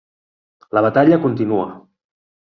[0.77, 1.67] La batalla continua...